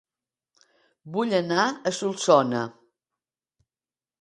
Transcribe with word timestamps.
Vull 1.17 1.35
anar 1.41 1.65
a 1.67 1.93
Solsona 1.99 2.65